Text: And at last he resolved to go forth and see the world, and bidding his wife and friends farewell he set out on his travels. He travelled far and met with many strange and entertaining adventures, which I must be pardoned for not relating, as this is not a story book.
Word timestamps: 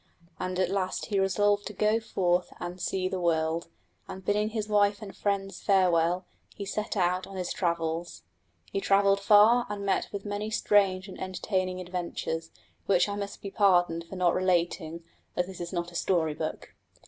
And 0.39 0.57
at 0.57 0.71
last 0.71 1.05
he 1.05 1.19
resolved 1.19 1.67
to 1.67 1.73
go 1.73 1.99
forth 1.99 2.51
and 2.59 2.81
see 2.81 3.07
the 3.07 3.19
world, 3.19 3.67
and 4.07 4.25
bidding 4.25 4.49
his 4.49 4.67
wife 4.67 4.99
and 4.99 5.15
friends 5.15 5.61
farewell 5.61 6.25
he 6.55 6.65
set 6.65 6.97
out 6.97 7.27
on 7.27 7.35
his 7.37 7.53
travels. 7.53 8.23
He 8.71 8.81
travelled 8.81 9.19
far 9.19 9.67
and 9.69 9.85
met 9.85 10.09
with 10.11 10.25
many 10.25 10.49
strange 10.49 11.07
and 11.07 11.21
entertaining 11.21 11.79
adventures, 11.79 12.49
which 12.87 13.07
I 13.07 13.15
must 13.15 13.43
be 13.43 13.51
pardoned 13.51 14.05
for 14.09 14.15
not 14.15 14.33
relating, 14.33 15.03
as 15.35 15.45
this 15.45 15.61
is 15.61 15.71
not 15.71 15.91
a 15.91 15.95
story 15.95 16.33
book. 16.33 16.73